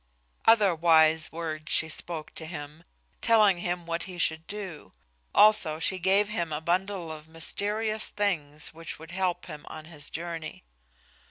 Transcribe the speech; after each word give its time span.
Other 0.47 0.73
wise 0.73 1.31
words 1.31 1.71
she 1.71 1.87
spoke 1.87 2.33
to 2.33 2.47
him, 2.47 2.85
telling 3.21 3.59
him 3.59 3.85
what 3.85 4.01
he 4.09 4.17
should 4.17 4.47
do; 4.47 4.93
also 5.35 5.77
she 5.77 5.99
gave 5.99 6.27
him 6.27 6.51
a 6.51 6.59
bundle 6.59 7.11
of 7.11 7.27
mysterious 7.27 8.09
things 8.09 8.69
which 8.73 8.97
would 8.97 9.11
help 9.11 9.45
him 9.45 9.63
on 9.69 9.85
his 9.85 10.09
journey. 10.09 10.63